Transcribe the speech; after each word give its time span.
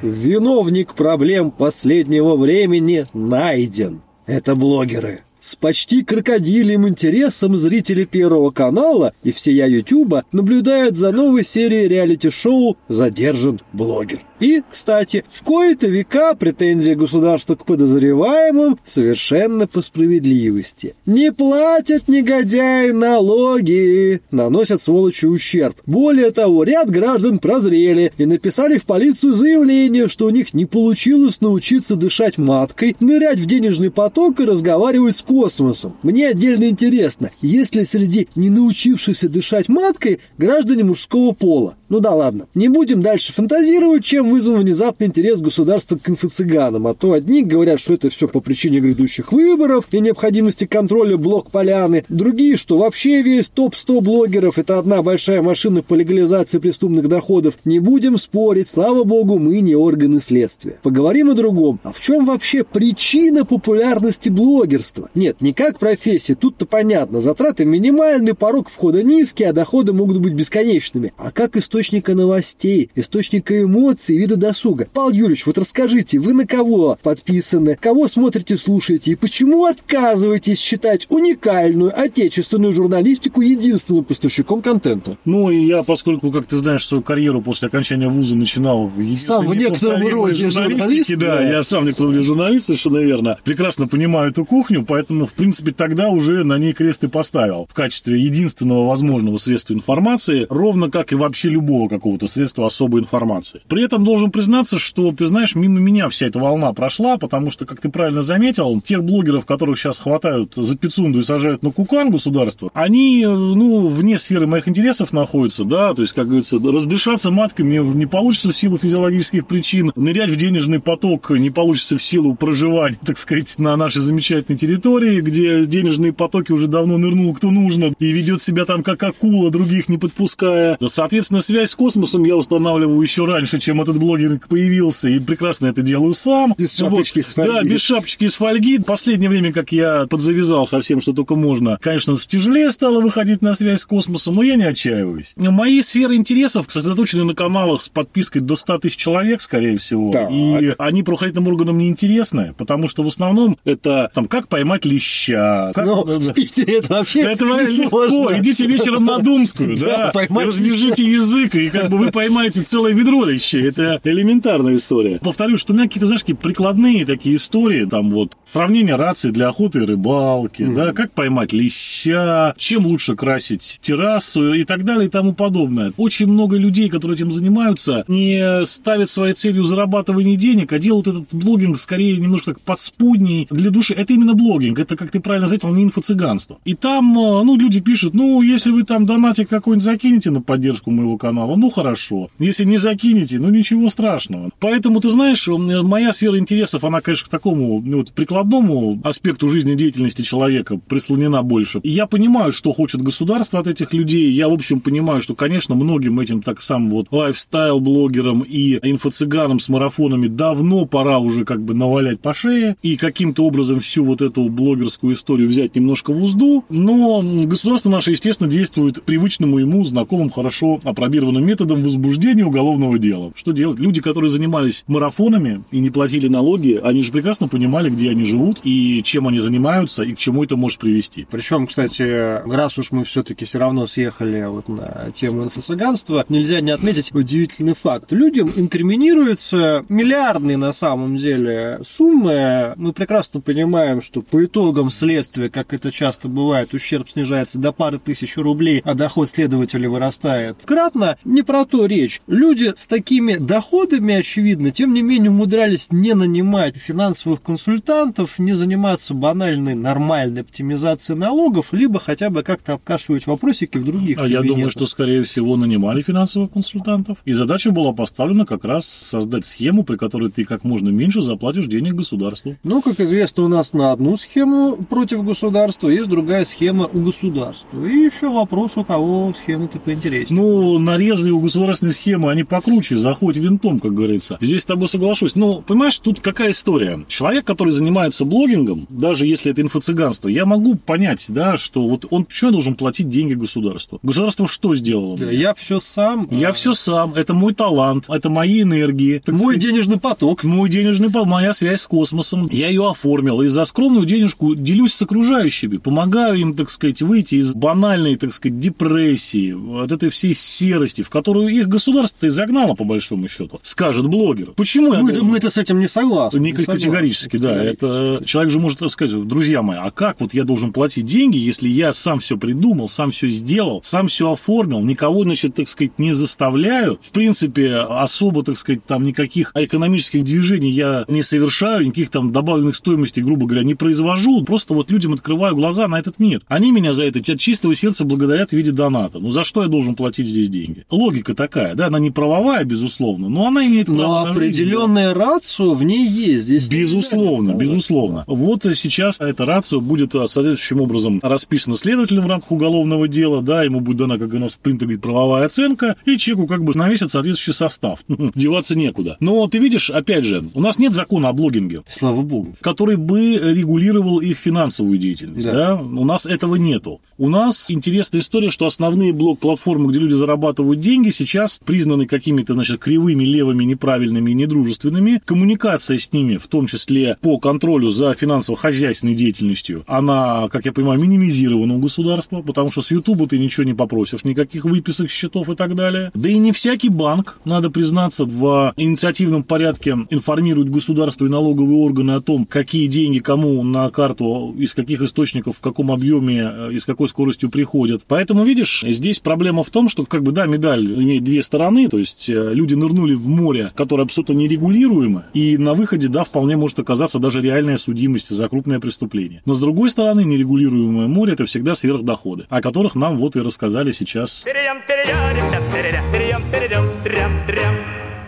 Виновник 0.00 0.94
проблем 0.94 1.50
последнего 1.50 2.34
времени 2.34 3.06
найден. 3.12 4.00
Это 4.26 4.54
блогеры. 4.54 5.20
С 5.38 5.54
почти 5.54 6.02
крокодильным 6.02 6.88
интересом 6.88 7.56
зрители 7.56 8.04
Первого 8.06 8.50
канала 8.50 9.12
и 9.22 9.32
всея 9.32 9.66
Ютуба 9.66 10.24
наблюдают 10.32 10.96
за 10.96 11.12
новой 11.12 11.44
серией 11.44 11.88
реалити-шоу 11.88 12.78
«Задержан 12.88 13.60
блогер». 13.74 14.20
И, 14.42 14.60
кстати, 14.68 15.24
в 15.30 15.44
кои-то 15.44 15.86
века 15.86 16.34
претензия 16.34 16.96
государства 16.96 17.54
к 17.54 17.64
подозреваемым 17.64 18.76
совершенно 18.84 19.68
по 19.68 19.82
справедливости. 19.82 20.96
Не 21.06 21.30
платят 21.30 22.08
негодяи 22.08 22.90
налоги, 22.90 24.20
наносят 24.32 24.82
сволочи 24.82 25.26
ущерб. 25.26 25.76
Более 25.86 26.32
того, 26.32 26.64
ряд 26.64 26.90
граждан 26.90 27.38
прозрели 27.38 28.12
и 28.18 28.26
написали 28.26 28.78
в 28.78 28.84
полицию 28.84 29.34
заявление, 29.34 30.08
что 30.08 30.26
у 30.26 30.30
них 30.30 30.54
не 30.54 30.66
получилось 30.66 31.40
научиться 31.40 31.94
дышать 31.94 32.36
маткой, 32.36 32.96
нырять 32.98 33.38
в 33.38 33.46
денежный 33.46 33.92
поток 33.92 34.40
и 34.40 34.44
разговаривать 34.44 35.16
с 35.16 35.22
космосом. 35.22 35.96
Мне 36.02 36.26
отдельно 36.26 36.64
интересно, 36.64 37.30
есть 37.42 37.76
ли 37.76 37.84
среди 37.84 38.26
не 38.34 38.50
научившихся 38.50 39.28
дышать 39.28 39.68
маткой 39.68 40.18
граждане 40.36 40.82
мужского 40.82 41.30
пола? 41.30 41.76
Ну 41.92 42.00
да 42.00 42.14
ладно, 42.14 42.46
не 42.54 42.68
будем 42.68 43.02
дальше 43.02 43.34
фантазировать, 43.34 44.02
чем 44.02 44.30
вызван 44.30 44.60
внезапный 44.60 45.08
интерес 45.08 45.42
государства 45.42 45.98
к 45.98 46.08
инфо-цыганам, 46.08 46.88
а 46.88 46.94
то 46.94 47.12
одни 47.12 47.42
говорят, 47.42 47.80
что 47.80 47.92
это 47.92 48.08
все 48.08 48.28
по 48.28 48.40
причине 48.40 48.80
грядущих 48.80 49.30
выборов 49.30 49.88
и 49.92 50.00
необходимости 50.00 50.64
контроля 50.64 51.18
блок-поляны, 51.18 52.06
другие, 52.08 52.56
что 52.56 52.78
вообще 52.78 53.20
весь 53.20 53.50
топ-100 53.50 54.00
блогеров– 54.00 54.56
это 54.56 54.78
одна 54.78 55.02
большая 55.02 55.42
машина 55.42 55.82
по 55.82 55.92
легализации 55.92 56.56
преступных 56.56 57.08
доходов. 57.08 57.58
Не 57.66 57.78
будем 57.78 58.16
спорить, 58.16 58.68
слава 58.68 59.04
богу, 59.04 59.38
мы 59.38 59.60
не 59.60 59.74
органы 59.74 60.22
следствия. 60.22 60.78
Поговорим 60.82 61.28
о 61.28 61.34
другом. 61.34 61.78
А 61.82 61.92
в 61.92 62.00
чем 62.00 62.24
вообще 62.24 62.64
причина 62.64 63.44
популярности 63.44 64.30
блогерства? 64.30 65.10
Нет, 65.14 65.42
не 65.42 65.52
как 65.52 65.78
профессия, 65.78 66.36
тут-то 66.36 66.64
понятно. 66.64 67.20
Затраты 67.20 67.66
минимальные, 67.66 68.32
порог 68.32 68.70
входа 68.70 69.02
низкий, 69.02 69.44
а 69.44 69.52
доходы 69.52 69.92
могут 69.92 70.20
быть 70.20 70.32
бесконечными. 70.32 71.12
А 71.18 71.30
как 71.32 71.58
источника 71.82 72.14
новостей, 72.14 72.90
источника 72.94 73.60
эмоций, 73.60 74.16
вида 74.16 74.36
досуга. 74.36 74.86
Павел 74.92 75.10
Юрьевич, 75.10 75.46
вот 75.46 75.58
расскажите, 75.58 76.20
вы 76.20 76.32
на 76.32 76.46
кого 76.46 76.96
подписаны, 77.02 77.76
кого 77.80 78.06
смотрите, 78.06 78.56
слушаете 78.56 79.10
и 79.10 79.14
почему 79.16 79.64
отказываетесь 79.64 80.60
считать 80.60 81.08
уникальную 81.10 81.92
отечественную 81.92 82.72
журналистику 82.72 83.40
единственным 83.40 84.04
поставщиком 84.04 84.62
контента? 84.62 85.18
Ну, 85.24 85.50
и 85.50 85.64
я, 85.64 85.82
поскольку, 85.82 86.30
как 86.30 86.46
ты 86.46 86.56
знаешь, 86.58 86.86
свою 86.86 87.02
карьеру 87.02 87.42
после 87.42 87.66
окончания 87.66 88.08
вуза 88.08 88.36
начинал 88.36 88.86
в 88.86 89.16
Сам 89.16 89.48
в 89.48 89.54
некотором 89.56 90.06
роде 90.06 90.50
журналист, 90.50 91.10
да, 91.16 91.38
да, 91.38 91.42
я 91.42 91.64
сам 91.64 91.82
в 91.82 91.86
некотором 91.86 92.12
роде 92.12 92.22
журналист, 92.22 92.66
совершенно 92.66 92.98
верно. 92.98 93.38
Прекрасно 93.42 93.88
понимаю 93.88 94.30
эту 94.30 94.44
кухню, 94.44 94.84
поэтому, 94.86 95.26
в 95.26 95.32
принципе, 95.32 95.72
тогда 95.72 96.10
уже 96.10 96.44
на 96.44 96.58
ней 96.58 96.74
крест 96.74 97.02
и 97.02 97.08
поставил 97.08 97.66
в 97.68 97.74
качестве 97.74 98.22
единственного 98.22 98.86
возможного 98.86 99.38
средства 99.38 99.74
информации, 99.74 100.46
ровно 100.48 100.92
как 100.92 101.10
и 101.10 101.16
вообще 101.16 101.48
любого 101.72 101.88
какого-то 101.88 102.28
средства 102.28 102.66
особой 102.66 103.02
информации. 103.02 103.62
При 103.68 103.84
этом 103.84 104.04
должен 104.04 104.30
признаться, 104.30 104.78
что, 104.78 105.12
ты 105.12 105.26
знаешь, 105.26 105.54
мимо 105.54 105.80
меня 105.80 106.08
вся 106.08 106.26
эта 106.26 106.38
волна 106.38 106.72
прошла, 106.72 107.16
потому 107.16 107.50
что, 107.50 107.64
как 107.64 107.80
ты 107.80 107.88
правильно 107.88 108.22
заметил, 108.22 108.80
тех 108.80 109.02
блогеров, 109.02 109.46
которых 109.46 109.78
сейчас 109.78 110.00
хватают 110.00 110.54
за 110.54 110.76
пицунду 110.76 111.20
и 111.20 111.22
сажают 111.22 111.62
на 111.62 111.70
кукан 111.70 112.10
государства, 112.10 112.70
они, 112.74 113.24
ну, 113.24 113.86
вне 113.86 114.18
сферы 114.18 114.46
моих 114.46 114.68
интересов 114.68 115.12
находятся, 115.12 115.64
да, 115.64 115.94
то 115.94 116.02
есть, 116.02 116.14
как 116.14 116.26
говорится, 116.26 116.58
раздышаться 116.58 117.30
матками 117.30 117.78
не 117.78 118.06
получится 118.06 118.50
в 118.50 118.56
силу 118.56 118.76
физиологических 118.78 119.46
причин, 119.46 119.92
нырять 119.96 120.30
в 120.30 120.36
денежный 120.36 120.80
поток 120.80 121.30
не 121.30 121.50
получится 121.50 121.96
в 121.96 122.02
силу 122.02 122.34
проживания, 122.34 122.98
так 123.06 123.18
сказать, 123.18 123.54
на 123.58 123.76
нашей 123.76 124.02
замечательной 124.02 124.58
территории, 124.58 125.20
где 125.20 125.64
денежные 125.64 126.12
потоки 126.12 126.52
уже 126.52 126.66
давно 126.66 126.98
нырнул 126.98 127.34
кто 127.34 127.50
нужно 127.50 127.92
и 127.98 128.12
ведет 128.12 128.42
себя 128.42 128.64
там 128.64 128.82
как 128.82 129.02
акула, 129.02 129.50
других 129.50 129.88
не 129.88 129.96
подпуская. 129.96 130.76
Соответственно, 130.84 131.40
связь 131.40 131.61
с 131.66 131.74
космосом 131.74 132.24
я 132.24 132.36
устанавливаю 132.36 133.00
еще 133.00 133.24
раньше, 133.24 133.58
чем 133.58 133.80
этот 133.80 133.98
блогинг 133.98 134.48
появился, 134.48 135.08
и 135.08 135.18
прекрасно 135.18 135.66
это 135.66 135.82
делаю 135.82 136.14
сам. 136.14 136.54
Без 136.58 136.76
шапочки 136.76 137.18
вот, 137.18 137.26
из 137.26 137.32
фольги. 137.32 137.52
Да, 137.52 137.62
без 137.62 137.80
шапочки 137.80 138.24
из 138.24 138.34
фольги. 138.34 138.78
Последнее 138.78 139.30
время, 139.30 139.52
как 139.52 139.72
я 139.72 140.06
подзавязал 140.08 140.66
совсем, 140.66 141.00
что 141.00 141.12
только 141.12 141.34
можно, 141.34 141.78
конечно, 141.80 142.16
тяжелее 142.16 142.70
стало 142.70 143.00
выходить 143.00 143.42
на 143.42 143.54
связь 143.54 143.80
с 143.80 143.86
космосом, 143.86 144.36
но 144.36 144.42
я 144.42 144.56
не 144.56 144.64
отчаиваюсь. 144.64 145.34
Мои 145.36 145.82
сферы 145.82 146.14
интересов 146.14 146.66
сосредоточены 146.68 147.24
на 147.24 147.34
каналах 147.34 147.82
с 147.82 147.88
подпиской 147.88 148.40
до 148.40 148.56
100 148.56 148.78
тысяч 148.78 148.96
человек, 148.96 149.42
скорее 149.42 149.78
всего. 149.78 150.12
Так. 150.12 150.30
И 150.30 150.74
они 150.78 151.02
правоохранительным 151.02 151.48
органам 151.48 151.78
не 151.78 151.88
интересны, 151.88 152.54
потому 152.56 152.88
что 152.88 153.02
в 153.02 153.06
основном 153.06 153.58
это 153.64 154.10
там 154.14 154.26
как 154.26 154.48
поймать 154.48 154.84
леща. 154.84 155.72
Как... 155.74 155.86
Ну, 155.86 156.04
в 156.18 156.32
Питере 156.32 156.78
это 156.78 156.94
вообще 156.94 157.20
Это 157.22 157.44
легко. 157.44 158.32
Идите 158.36 158.66
вечером 158.66 159.04
на 159.04 159.18
Думскую, 159.18 159.76
да, 159.80 160.12
и 160.14 160.44
развяжите 160.44 161.04
язык, 161.04 161.41
и 161.42 161.70
как 161.70 161.90
бы 161.90 161.98
вы 161.98 162.10
поймаете 162.10 162.62
целое 162.62 162.92
ведро 162.92 163.24
лещей. 163.24 163.68
Это 163.68 164.00
элементарная 164.04 164.76
история. 164.76 165.18
Повторю, 165.18 165.56
что 165.56 165.72
у 165.72 165.76
меня 165.76 165.86
какие-то, 165.86 166.06
знаешь, 166.06 166.24
прикладные 166.24 167.04
такие 167.04 167.36
истории, 167.36 167.84
там 167.84 168.10
вот 168.10 168.36
сравнение 168.44 168.96
рации 168.96 169.30
для 169.30 169.48
охоты 169.48 169.80
и 169.80 169.86
рыбалки, 169.86 170.62
mm-hmm. 170.62 170.74
да, 170.74 170.92
как 170.92 171.12
поймать 171.12 171.52
леща, 171.52 172.54
чем 172.56 172.86
лучше 172.86 173.16
красить 173.16 173.78
террасу 173.82 174.54
и 174.54 174.64
так 174.64 174.84
далее 174.84 175.08
и 175.08 175.10
тому 175.10 175.32
подобное. 175.32 175.92
Очень 175.96 176.26
много 176.26 176.56
людей, 176.56 176.88
которые 176.88 177.16
этим 177.16 177.32
занимаются, 177.32 178.04
не 178.08 178.64
ставят 178.64 179.10
своей 179.10 179.34
целью 179.34 179.62
зарабатывание 179.64 180.36
денег, 180.36 180.72
а 180.72 180.78
делают 180.78 181.08
этот 181.08 181.24
блогинг 181.32 181.78
скорее 181.78 182.16
немножко 182.18 182.54
как 182.54 182.60
подспудней 182.62 183.46
для 183.50 183.70
души. 183.70 183.94
Это 183.94 184.12
именно 184.12 184.34
блогинг, 184.34 184.78
это, 184.78 184.96
как 184.96 185.10
ты 185.10 185.20
правильно 185.20 185.48
заметил, 185.48 185.74
не 185.74 185.84
инфо-цыганство. 185.84 186.58
И 186.64 186.74
там, 186.74 187.12
э, 187.18 187.42
ну, 187.44 187.56
люди 187.56 187.80
пишут, 187.80 188.14
ну, 188.14 188.42
если 188.42 188.70
вы 188.70 188.82
там 188.82 189.06
донатик 189.06 189.48
какой-нибудь 189.48 189.84
закинете 189.84 190.30
на 190.30 190.40
поддержку 190.40 190.90
моего 190.90 191.16
канала, 191.16 191.31
ну, 191.32 191.70
хорошо. 191.70 192.28
Если 192.38 192.64
не 192.64 192.78
закинете, 192.78 193.38
ну, 193.38 193.50
ничего 193.50 193.88
страшного. 193.88 194.50
Поэтому, 194.60 195.00
ты 195.00 195.10
знаешь, 195.10 195.46
моя 195.48 196.12
сфера 196.12 196.38
интересов, 196.38 196.84
она, 196.84 197.00
конечно, 197.00 197.26
к 197.26 197.30
такому 197.30 197.80
ну, 197.84 197.98
вот, 197.98 198.12
прикладному 198.12 199.00
аспекту 199.04 199.48
жизнедеятельности 199.48 200.22
человека 200.22 200.78
прислонена 200.88 201.42
больше. 201.42 201.80
И 201.82 201.90
я 201.90 202.06
понимаю, 202.06 202.52
что 202.52 202.72
хочет 202.72 203.02
государство 203.02 203.60
от 203.60 203.66
этих 203.66 203.92
людей. 203.92 204.30
Я, 204.32 204.48
в 204.48 204.52
общем, 204.52 204.80
понимаю, 204.80 205.22
что, 205.22 205.34
конечно, 205.34 205.74
многим 205.74 206.20
этим 206.20 206.42
так 206.42 206.62
самым 206.62 206.90
вот 206.90 207.08
лайфстайл-блогерам 207.10 208.42
и 208.42 208.78
инфо-цыганам 208.78 209.60
с 209.60 209.68
марафонами 209.68 210.26
давно 210.26 210.86
пора 210.86 211.18
уже 211.18 211.44
как 211.44 211.62
бы 211.62 211.74
навалять 211.74 212.20
по 212.20 212.32
шее 212.32 212.76
и 212.82 212.96
каким-то 212.96 213.44
образом 213.44 213.80
всю 213.80 214.04
вот 214.04 214.22
эту 214.22 214.48
блогерскую 214.48 215.14
историю 215.14 215.48
взять 215.48 215.74
немножко 215.74 216.12
в 216.12 216.22
узду. 216.22 216.64
Но 216.68 217.22
государство 217.44 217.90
наше, 217.90 218.12
естественно, 218.12 218.50
действует 218.50 219.02
привычному 219.02 219.58
ему, 219.58 219.84
знакомым, 219.84 220.30
хорошо 220.30 220.80
опробированным 221.22 221.46
методом 221.46 221.82
возбуждения 221.82 222.44
уголовного 222.44 222.98
дела. 222.98 223.32
Что 223.34 223.52
делать? 223.52 223.78
Люди, 223.78 224.00
которые 224.00 224.30
занимались 224.30 224.84
марафонами 224.86 225.62
и 225.70 225.78
не 225.78 225.90
платили 225.90 226.28
налоги, 226.28 226.80
они 226.82 227.02
же 227.02 227.12
прекрасно 227.12 227.48
понимали, 227.48 227.90
где 227.90 228.10
они 228.10 228.24
живут 228.24 228.58
и 228.64 229.02
чем 229.04 229.28
они 229.28 229.38
занимаются 229.38 230.02
и 230.02 230.14
к 230.14 230.18
чему 230.18 230.44
это 230.44 230.56
может 230.56 230.80
привести. 230.80 231.26
Причем, 231.30 231.66
кстати, 231.66 232.42
раз 232.48 232.78
уж 232.78 232.90
мы 232.90 233.04
все-таки 233.04 233.44
все 233.44 233.58
равно 233.58 233.86
съехали 233.86 234.44
вот 234.48 234.68
на 234.68 235.10
тему 235.14 235.44
инфо-цыганства, 235.44 236.24
нельзя 236.28 236.60
не 236.60 236.70
отметить 236.70 237.14
удивительный 237.14 237.74
факт. 237.74 238.12
Людям 238.12 238.50
инкриминируются 238.54 239.84
миллиардные 239.88 240.56
на 240.56 240.72
самом 240.72 241.16
деле 241.16 241.80
суммы. 241.84 242.74
Мы 242.76 242.92
прекрасно 242.92 243.40
понимаем, 243.40 244.02
что 244.02 244.22
по 244.22 244.44
итогам 244.44 244.90
следствия, 244.90 245.48
как 245.48 245.72
это 245.72 245.92
часто 245.92 246.28
бывает, 246.28 246.74
ущерб 246.74 247.08
снижается 247.08 247.58
до 247.58 247.72
пары 247.72 247.98
тысяч 247.98 248.36
рублей, 248.36 248.80
а 248.84 248.94
доход 248.94 249.30
следователя 249.30 249.88
вырастает. 249.88 250.56
Кратно 250.64 251.11
не 251.24 251.42
про 251.42 251.64
то 251.64 251.86
речь. 251.86 252.20
Люди 252.26 252.72
с 252.74 252.86
такими 252.86 253.36
доходами, 253.36 254.14
очевидно, 254.14 254.70
тем 254.70 254.94
не 254.94 255.02
менее 255.02 255.30
умудрялись 255.30 255.88
не 255.90 256.14
нанимать 256.14 256.76
финансовых 256.76 257.42
консультантов, 257.42 258.38
не 258.38 258.54
заниматься 258.54 259.14
банальной 259.14 259.74
нормальной 259.74 260.42
оптимизацией 260.42 261.18
налогов, 261.18 261.68
либо 261.72 261.98
хотя 262.00 262.30
бы 262.30 262.42
как-то 262.42 262.74
обкашливать 262.74 263.26
вопросики 263.26 263.78
в 263.78 263.84
других 263.84 264.18
А 264.18 264.22
кабинетах. 264.22 264.44
я 264.44 264.48
думаю, 264.54 264.70
что, 264.70 264.86
скорее 264.86 265.24
всего, 265.24 265.56
нанимали 265.56 266.02
финансовых 266.02 266.52
консультантов. 266.52 267.18
И 267.24 267.32
задача 267.32 267.70
была 267.70 267.92
поставлена 267.92 268.46
как 268.46 268.64
раз 268.64 268.86
создать 268.86 269.46
схему, 269.46 269.84
при 269.84 269.96
которой 269.96 270.30
ты 270.30 270.44
как 270.44 270.64
можно 270.64 270.88
меньше 270.90 271.22
заплатишь 271.22 271.66
денег 271.66 271.94
государству. 271.94 272.56
Ну, 272.64 272.82
как 272.82 272.98
известно, 273.00 273.44
у 273.44 273.48
нас 273.48 273.72
на 273.72 273.92
одну 273.92 274.16
схему 274.16 274.76
против 274.88 275.24
государства 275.24 275.88
есть 275.88 276.08
другая 276.08 276.44
схема 276.44 276.88
у 276.92 277.00
государства. 277.00 277.84
И 277.84 277.96
еще 277.96 278.28
вопрос, 278.28 278.72
у 278.76 278.84
кого 278.84 279.32
схема-то 279.36 279.78
поинтереснее. 279.78 280.40
Ну, 280.40 280.78
на 280.78 280.96
порезы 281.02 281.32
у 281.32 281.40
государственной 281.40 281.92
схемы, 281.92 282.30
они 282.30 282.44
покруче, 282.44 282.96
заходят 282.96 283.42
винтом, 283.42 283.80
как 283.80 283.92
говорится. 283.92 284.38
Здесь 284.40 284.62
с 284.62 284.66
тобой 284.66 284.88
соглашусь. 284.88 285.34
Но, 285.34 285.60
понимаешь, 285.60 285.98
тут 285.98 286.20
какая 286.20 286.52
история? 286.52 287.04
Человек, 287.08 287.44
который 287.44 287.70
занимается 287.70 288.24
блогингом, 288.24 288.86
даже 288.88 289.26
если 289.26 289.50
это 289.50 289.62
инфо-цыганство, 289.62 290.28
я 290.28 290.46
могу 290.46 290.76
понять, 290.76 291.24
да, 291.26 291.58
что 291.58 291.88
вот 291.88 292.06
он 292.10 292.24
почему 292.24 292.50
я 292.50 292.52
должен 292.52 292.74
платить 292.76 293.10
деньги 293.10 293.34
государству? 293.34 293.98
Государство 294.04 294.46
что 294.46 294.76
сделало? 294.76 295.18
Да, 295.18 295.28
я 295.30 295.54
все 295.54 295.80
сам. 295.80 296.28
Я 296.30 296.50
а... 296.50 296.52
все 296.52 296.72
сам. 296.72 297.14
Это 297.14 297.34
мой 297.34 297.52
талант, 297.52 298.04
это 298.08 298.30
мои 298.30 298.62
энергии. 298.62 299.18
Так 299.18 299.34
мой 299.34 299.54
сказать, 299.54 299.60
денежный 299.62 299.98
поток. 299.98 300.44
Мой 300.44 300.68
денежный 300.70 301.08
поток, 301.08 301.26
моя 301.26 301.52
связь 301.52 301.80
с 301.80 301.86
космосом. 301.88 302.48
Я 302.52 302.68
ее 302.68 302.88
оформил. 302.88 303.42
И 303.42 303.48
за 303.48 303.64
скромную 303.64 304.06
денежку 304.06 304.54
делюсь 304.54 304.94
с 304.94 305.02
окружающими. 305.02 305.78
Помогаю 305.78 306.36
им, 306.36 306.54
так 306.54 306.70
сказать, 306.70 307.02
выйти 307.02 307.36
из 307.36 307.54
банальной, 307.54 308.14
так 308.14 308.32
сказать, 308.32 308.60
депрессии, 308.60 309.82
от 309.82 309.90
этой 309.90 310.10
всей 310.10 310.34
серости, 310.34 310.91
в 311.00 311.08
которую 311.08 311.48
их 311.48 311.68
государство 311.68 312.26
и 312.26 312.28
загнало, 312.28 312.74
по 312.74 312.84
большому 312.84 313.28
счету, 313.28 313.58
скажет 313.62 314.06
блогер. 314.06 314.52
Почему 314.56 314.94
мы, 314.94 315.12
я 315.12 315.22
Мы-то 315.22 315.50
с 315.50 315.56
этим 315.56 315.80
не 315.80 315.88
согласны. 315.88 316.38
Не, 316.38 316.52
не 316.52 316.64
категорически, 316.64 317.38
да. 317.38 317.62
Это 317.62 318.20
человек 318.26 318.52
же 318.52 318.60
может 318.60 318.82
сказать, 318.90 319.26
друзья 319.26 319.62
мои, 319.62 319.78
а 319.78 319.90
как 319.90 320.20
вот 320.20 320.34
я 320.34 320.44
должен 320.44 320.72
платить 320.72 321.06
деньги, 321.06 321.38
если 321.38 321.68
я 321.68 321.92
сам 321.92 322.18
все 322.18 322.36
придумал, 322.36 322.88
сам 322.88 323.12
все 323.12 323.28
сделал, 323.28 323.80
сам 323.84 324.08
все 324.08 324.32
оформил, 324.32 324.80
никого, 324.80 325.24
значит, 325.24 325.54
так 325.54 325.68
сказать, 325.68 325.98
не 325.98 326.12
заставляю. 326.12 326.98
В 327.02 327.10
принципе, 327.10 327.74
особо, 327.74 328.42
так 328.42 328.56
сказать, 328.56 328.84
там 328.84 329.04
никаких 329.04 329.52
экономических 329.54 330.24
движений 330.24 330.70
я 330.70 331.04
не 331.08 331.22
совершаю, 331.22 331.86
никаких 331.86 332.10
там 332.10 332.32
добавленных 332.32 332.76
стоимостей, 332.76 333.22
грубо 333.22 333.46
говоря, 333.46 333.64
не 333.64 333.74
произвожу. 333.74 334.42
Просто 334.44 334.74
вот 334.74 334.90
людям 334.90 335.14
открываю 335.14 335.54
глаза 335.54 335.88
на 335.88 335.98
этот 335.98 336.18
мир. 336.18 336.42
Они 336.48 336.72
меня 336.72 336.92
за 336.92 337.04
это 337.04 337.20
от 337.20 337.38
чистого 337.38 337.74
сердца 337.74 338.04
благодарят 338.04 338.50
в 338.50 338.52
виде 338.52 338.72
доната. 338.72 339.18
Ну 339.18 339.30
за 339.30 339.44
что 339.44 339.62
я 339.62 339.68
должен 339.68 339.94
платить 339.94 340.26
здесь 340.26 340.48
деньги? 340.48 340.81
Логика 340.90 341.34
такая, 341.34 341.74
да, 341.74 341.86
она 341.86 341.98
не 341.98 342.10
правовая, 342.10 342.64
безусловно, 342.64 343.28
но 343.28 343.46
она 343.46 343.66
имеет 343.66 343.86
право 343.86 344.24
Но 344.24 344.30
определенная 344.30 345.14
рацию 345.14 345.74
в 345.74 345.84
ней 345.84 346.06
есть. 346.06 346.44
Здесь 346.44 346.68
безусловно, 346.68 347.52
безусловно. 347.52 348.24
Вот 348.26 348.66
сейчас 348.74 349.20
эта 349.20 349.44
рацию 349.44 349.80
будет 349.80 350.12
соответствующим 350.12 350.80
образом 350.80 351.20
расписана 351.22 351.76
следователем 351.76 352.24
в 352.24 352.26
рамках 352.26 352.50
уголовного 352.52 353.08
дела, 353.08 353.42
да, 353.42 353.62
ему 353.62 353.80
будет 353.80 353.98
дана, 353.98 354.18
как 354.18 354.32
у 354.34 354.38
нас 354.38 354.58
принято 354.60 354.84
говорить, 354.84 355.02
правовая 355.02 355.46
оценка, 355.46 355.96
и 356.04 356.16
чеку 356.16 356.46
как 356.46 356.64
бы 356.64 356.74
навесят 356.74 357.10
соответствующий 357.10 357.56
состав. 357.56 358.00
Деваться 358.34 358.76
некуда. 358.76 359.16
Но 359.20 359.46
ты 359.48 359.58
видишь, 359.58 359.90
опять 359.90 360.24
же, 360.24 360.42
у 360.54 360.60
нас 360.60 360.78
нет 360.78 360.92
закона 360.92 361.30
о 361.30 361.32
блогинге. 361.32 361.82
Слава 361.86 362.22
богу. 362.22 362.54
Который 362.60 362.96
бы 362.96 363.36
регулировал 363.36 364.20
их 364.20 364.38
финансовую 364.38 364.98
деятельность. 364.98 365.46
Да. 365.46 365.52
Да? 365.52 365.74
У 365.76 366.04
нас 366.04 366.26
этого 366.26 366.56
нету. 366.56 367.00
У 367.18 367.28
нас 367.28 367.70
интересная 367.70 368.20
история, 368.20 368.50
что 368.50 368.66
основные 368.66 369.12
блог-платформы, 369.12 369.90
где 369.90 370.00
люди 370.00 370.14
зарабатывают 370.14 370.71
деньги, 370.80 371.10
сейчас 371.10 371.60
признаны 371.64 372.06
какими-то, 372.06 372.54
значит, 372.54 372.80
кривыми, 372.80 373.24
левыми, 373.24 373.64
неправильными 373.64 374.30
и 374.30 374.34
недружественными. 374.34 375.20
Коммуникация 375.24 375.98
с 375.98 376.12
ними, 376.12 376.36
в 376.36 376.46
том 376.46 376.66
числе 376.66 377.16
по 377.20 377.38
контролю 377.38 377.90
за 377.90 378.14
финансово-хозяйственной 378.14 379.14
деятельностью, 379.14 379.84
она, 379.86 380.48
как 380.48 380.64
я 380.66 380.72
понимаю, 380.72 381.00
минимизирована 381.00 381.74
у 381.74 381.78
государства, 381.78 382.42
потому 382.42 382.70
что 382.70 382.82
с 382.82 382.90
Ютуба 382.90 383.26
ты 383.26 383.38
ничего 383.38 383.64
не 383.64 383.74
попросишь, 383.74 384.24
никаких 384.24 384.64
выписок 384.64 385.10
счетов 385.10 385.48
и 385.48 385.54
так 385.54 385.74
далее. 385.74 386.10
Да 386.14 386.28
и 386.28 386.38
не 386.38 386.52
всякий 386.52 386.88
банк, 386.88 387.38
надо 387.44 387.70
признаться, 387.70 388.24
в 388.24 388.72
инициативном 388.76 389.42
порядке 389.42 389.96
информирует 390.10 390.70
государство 390.70 391.26
и 391.26 391.28
налоговые 391.28 391.78
органы 391.78 392.12
о 392.12 392.20
том, 392.20 392.44
какие 392.44 392.86
деньги 392.86 393.18
кому 393.18 393.62
на 393.62 393.90
карту, 393.90 394.54
из 394.58 394.74
каких 394.74 395.02
источников, 395.02 395.56
в 395.56 395.60
каком 395.60 395.90
объеме, 395.90 396.42
э, 396.42 396.72
и 396.72 396.78
с 396.78 396.84
какой 396.84 397.08
скоростью 397.08 397.50
приходят. 397.50 398.02
Поэтому, 398.06 398.44
видишь, 398.44 398.84
здесь 398.86 399.20
проблема 399.20 399.62
в 399.62 399.70
том, 399.70 399.88
что, 399.88 400.04
как 400.04 400.22
бы, 400.22 400.32
да, 400.32 400.46
медаль 400.52 400.84
имеет 400.84 401.24
две 401.24 401.42
стороны, 401.42 401.88
то 401.88 401.98
есть 401.98 402.28
э, 402.28 402.54
люди 402.54 402.74
нырнули 402.74 403.14
в 403.14 403.28
море, 403.28 403.72
которое 403.74 404.04
абсолютно 404.04 404.34
нерегулируемо, 404.34 405.24
и 405.34 405.56
на 405.58 405.74
выходе, 405.74 406.08
да, 406.08 406.24
вполне 406.24 406.56
может 406.56 406.78
оказаться 406.78 407.18
даже 407.18 407.40
реальная 407.40 407.78
судимость 407.78 408.30
за 408.30 408.48
крупное 408.48 408.80
преступление. 408.80 409.42
Но, 409.44 409.54
с 409.54 409.60
другой 409.60 409.90
стороны, 409.90 410.24
нерегулируемое 410.24 411.08
море– 411.08 411.32
это 411.34 411.46
всегда 411.46 411.74
сверхдоходы, 411.74 412.44
о 412.48 412.60
которых 412.60 412.94
нам 412.94 413.16
вот 413.16 413.36
и 413.36 413.40
рассказали 413.40 413.92
сейчас. 413.92 414.44